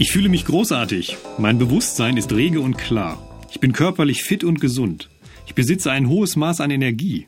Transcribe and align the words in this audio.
Ich 0.00 0.12
fühle 0.12 0.30
mich 0.30 0.46
großartig. 0.46 1.18
Mein 1.36 1.58
Bewusstsein 1.58 2.16
ist 2.16 2.32
rege 2.32 2.62
und 2.62 2.78
klar. 2.78 3.22
Ich 3.50 3.60
bin 3.60 3.74
körperlich 3.74 4.22
fit 4.22 4.44
und 4.44 4.58
gesund. 4.58 5.10
Ich 5.44 5.54
besitze 5.54 5.92
ein 5.92 6.08
hohes 6.08 6.36
Maß 6.36 6.62
an 6.62 6.70
Energie. 6.70 7.26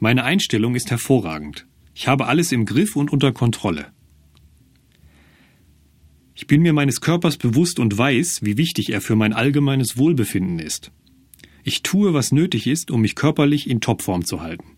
Meine 0.00 0.22
Einstellung 0.22 0.74
ist 0.74 0.90
hervorragend. 0.90 1.66
Ich 1.94 2.08
habe 2.08 2.26
alles 2.26 2.52
im 2.52 2.66
Griff 2.66 2.94
und 2.94 3.10
unter 3.10 3.32
Kontrolle. 3.32 3.86
Ich 6.34 6.46
bin 6.46 6.60
mir 6.60 6.74
meines 6.74 7.00
Körpers 7.00 7.38
bewusst 7.38 7.78
und 7.78 7.96
weiß, 7.96 8.40
wie 8.42 8.58
wichtig 8.58 8.92
er 8.92 9.00
für 9.00 9.16
mein 9.16 9.32
allgemeines 9.32 9.96
Wohlbefinden 9.96 10.58
ist. 10.58 10.92
Ich 11.64 11.82
tue, 11.82 12.12
was 12.12 12.32
nötig 12.32 12.66
ist, 12.66 12.90
um 12.90 13.00
mich 13.00 13.14
körperlich 13.14 13.66
in 13.66 13.80
Topform 13.80 14.26
zu 14.26 14.42
halten. 14.42 14.76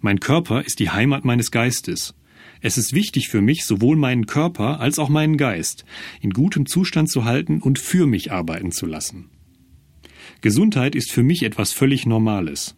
Mein 0.00 0.18
Körper 0.18 0.64
ist 0.64 0.78
die 0.78 0.88
Heimat 0.88 1.26
meines 1.26 1.50
Geistes. 1.50 2.14
Es 2.64 2.78
ist 2.78 2.94
wichtig 2.94 3.28
für 3.28 3.42
mich, 3.42 3.64
sowohl 3.64 3.96
meinen 3.96 4.26
Körper 4.26 4.78
als 4.78 5.00
auch 5.00 5.08
meinen 5.08 5.36
Geist 5.36 5.84
in 6.20 6.30
gutem 6.30 6.64
Zustand 6.64 7.10
zu 7.10 7.24
halten 7.24 7.60
und 7.60 7.80
für 7.80 8.06
mich 8.06 8.30
arbeiten 8.30 8.70
zu 8.70 8.86
lassen. 8.86 9.30
Gesundheit 10.42 10.94
ist 10.94 11.10
für 11.10 11.24
mich 11.24 11.42
etwas 11.42 11.72
völlig 11.72 12.06
Normales. 12.06 12.76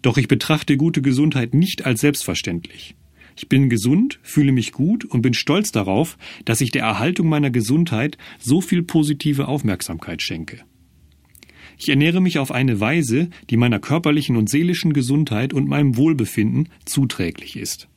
Doch 0.00 0.16
ich 0.16 0.28
betrachte 0.28 0.78
gute 0.78 1.02
Gesundheit 1.02 1.52
nicht 1.52 1.84
als 1.84 2.00
selbstverständlich. 2.00 2.96
Ich 3.36 3.48
bin 3.48 3.68
gesund, 3.68 4.18
fühle 4.22 4.50
mich 4.50 4.72
gut 4.72 5.04
und 5.04 5.20
bin 5.20 5.34
stolz 5.34 5.72
darauf, 5.72 6.16
dass 6.46 6.62
ich 6.62 6.70
der 6.70 6.82
Erhaltung 6.82 7.28
meiner 7.28 7.50
Gesundheit 7.50 8.16
so 8.38 8.62
viel 8.62 8.82
positive 8.82 9.46
Aufmerksamkeit 9.46 10.22
schenke. 10.22 10.64
Ich 11.78 11.90
ernähre 11.90 12.20
mich 12.20 12.38
auf 12.38 12.50
eine 12.50 12.80
Weise, 12.80 13.28
die 13.50 13.58
meiner 13.58 13.78
körperlichen 13.78 14.36
und 14.36 14.48
seelischen 14.48 14.94
Gesundheit 14.94 15.52
und 15.52 15.68
meinem 15.68 15.96
Wohlbefinden 15.96 16.70
zuträglich 16.86 17.56
ist. 17.56 17.88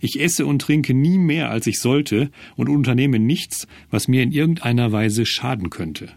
Ich 0.00 0.20
esse 0.20 0.46
und 0.46 0.60
trinke 0.60 0.94
nie 0.94 1.18
mehr, 1.18 1.50
als 1.50 1.66
ich 1.66 1.80
sollte, 1.80 2.30
und 2.56 2.68
unternehme 2.68 3.18
nichts, 3.18 3.66
was 3.90 4.08
mir 4.08 4.22
in 4.22 4.32
irgendeiner 4.32 4.92
Weise 4.92 5.26
schaden 5.26 5.70
könnte. 5.70 6.10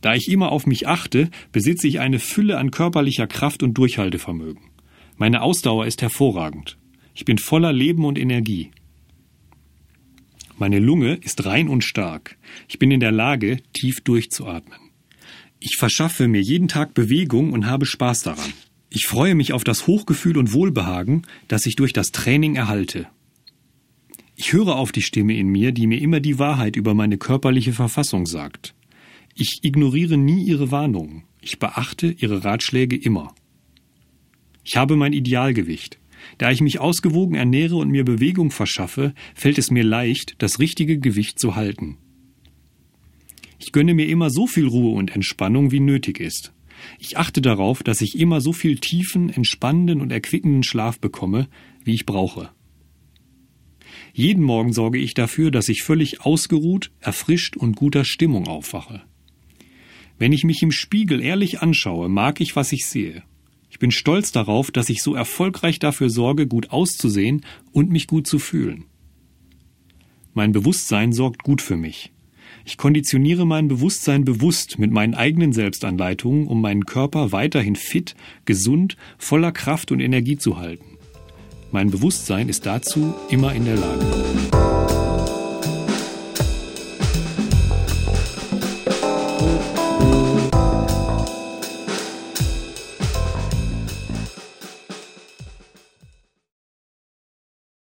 Da 0.00 0.14
ich 0.14 0.30
immer 0.30 0.52
auf 0.52 0.66
mich 0.66 0.86
achte, 0.86 1.30
besitze 1.52 1.88
ich 1.88 2.00
eine 2.00 2.18
Fülle 2.18 2.58
an 2.58 2.70
körperlicher 2.70 3.26
Kraft 3.26 3.62
und 3.62 3.74
Durchhaltevermögen. 3.74 4.62
Meine 5.16 5.42
Ausdauer 5.42 5.86
ist 5.86 6.02
hervorragend. 6.02 6.78
Ich 7.14 7.24
bin 7.24 7.38
voller 7.38 7.72
Leben 7.72 8.04
und 8.04 8.18
Energie. 8.18 8.70
Meine 10.56 10.78
Lunge 10.78 11.14
ist 11.14 11.44
rein 11.46 11.68
und 11.68 11.82
stark. 11.82 12.36
Ich 12.68 12.78
bin 12.78 12.90
in 12.90 13.00
der 13.00 13.12
Lage, 13.12 13.58
tief 13.72 14.00
durchzuatmen. 14.00 14.78
Ich 15.60 15.76
verschaffe 15.76 16.28
mir 16.28 16.40
jeden 16.40 16.68
Tag 16.68 16.94
Bewegung 16.94 17.52
und 17.52 17.66
habe 17.66 17.86
Spaß 17.86 18.22
daran. 18.22 18.52
Ich 18.90 19.06
freue 19.06 19.34
mich 19.34 19.52
auf 19.52 19.64
das 19.64 19.86
Hochgefühl 19.86 20.38
und 20.38 20.52
Wohlbehagen, 20.52 21.26
das 21.46 21.66
ich 21.66 21.76
durch 21.76 21.92
das 21.92 22.10
Training 22.10 22.56
erhalte. 22.56 23.06
Ich 24.34 24.52
höre 24.52 24.76
auf 24.76 24.92
die 24.92 25.02
Stimme 25.02 25.36
in 25.36 25.48
mir, 25.48 25.72
die 25.72 25.86
mir 25.86 26.00
immer 26.00 26.20
die 26.20 26.38
Wahrheit 26.38 26.76
über 26.76 26.94
meine 26.94 27.18
körperliche 27.18 27.72
Verfassung 27.72 28.24
sagt. 28.24 28.74
Ich 29.34 29.60
ignoriere 29.62 30.16
nie 30.16 30.42
ihre 30.42 30.70
Warnungen. 30.70 31.24
Ich 31.40 31.58
beachte 31.58 32.14
ihre 32.18 32.44
Ratschläge 32.44 32.96
immer. 32.96 33.34
Ich 34.64 34.76
habe 34.76 34.96
mein 34.96 35.12
Idealgewicht. 35.12 35.98
Da 36.38 36.50
ich 36.50 36.60
mich 36.60 36.78
ausgewogen 36.78 37.36
ernähre 37.36 37.76
und 37.76 37.90
mir 37.90 38.04
Bewegung 38.04 38.50
verschaffe, 38.50 39.14
fällt 39.34 39.58
es 39.58 39.70
mir 39.70 39.84
leicht, 39.84 40.34
das 40.38 40.58
richtige 40.58 40.98
Gewicht 40.98 41.38
zu 41.38 41.54
halten. 41.54 41.98
Ich 43.58 43.72
gönne 43.72 43.94
mir 43.94 44.08
immer 44.08 44.30
so 44.30 44.46
viel 44.46 44.66
Ruhe 44.66 44.94
und 44.94 45.14
Entspannung, 45.14 45.72
wie 45.72 45.80
nötig 45.80 46.20
ist. 46.20 46.52
Ich 46.98 47.18
achte 47.18 47.40
darauf, 47.40 47.82
dass 47.82 48.00
ich 48.00 48.18
immer 48.18 48.40
so 48.40 48.52
viel 48.52 48.78
tiefen, 48.78 49.30
entspannenden 49.30 50.00
und 50.00 50.10
erquickenden 50.12 50.62
Schlaf 50.62 50.98
bekomme, 51.00 51.48
wie 51.84 51.94
ich 51.94 52.06
brauche. 52.06 52.50
Jeden 54.12 54.42
Morgen 54.42 54.72
sorge 54.72 54.98
ich 54.98 55.14
dafür, 55.14 55.50
dass 55.50 55.68
ich 55.68 55.82
völlig 55.82 56.22
ausgeruht, 56.22 56.90
erfrischt 57.00 57.56
und 57.56 57.76
guter 57.76 58.04
Stimmung 58.04 58.46
aufwache. 58.46 59.02
Wenn 60.18 60.32
ich 60.32 60.44
mich 60.44 60.62
im 60.62 60.72
Spiegel 60.72 61.20
ehrlich 61.20 61.62
anschaue, 61.62 62.08
mag 62.08 62.40
ich, 62.40 62.56
was 62.56 62.72
ich 62.72 62.86
sehe. 62.86 63.22
Ich 63.70 63.78
bin 63.78 63.90
stolz 63.92 64.32
darauf, 64.32 64.70
dass 64.70 64.88
ich 64.88 65.02
so 65.02 65.14
erfolgreich 65.14 65.78
dafür 65.78 66.10
sorge, 66.10 66.46
gut 66.46 66.70
auszusehen 66.70 67.44
und 67.70 67.90
mich 67.90 68.06
gut 68.06 68.26
zu 68.26 68.38
fühlen. 68.38 68.86
Mein 70.34 70.52
Bewusstsein 70.52 71.12
sorgt 71.12 71.42
gut 71.42 71.62
für 71.62 71.76
mich. 71.76 72.12
Ich 72.64 72.76
konditioniere 72.76 73.46
mein 73.46 73.68
Bewusstsein 73.68 74.24
bewusst 74.24 74.78
mit 74.78 74.90
meinen 74.90 75.14
eigenen 75.14 75.52
Selbstanleitungen, 75.52 76.46
um 76.46 76.60
meinen 76.60 76.84
Körper 76.84 77.32
weiterhin 77.32 77.76
fit, 77.76 78.14
gesund, 78.44 78.96
voller 79.18 79.52
Kraft 79.52 79.92
und 79.92 80.00
Energie 80.00 80.36
zu 80.36 80.58
halten. 80.58 80.98
Mein 81.70 81.90
Bewusstsein 81.90 82.48
ist 82.48 82.66
dazu 82.66 83.14
immer 83.28 83.54
in 83.54 83.64
der 83.64 83.76
Lage. 83.76 84.67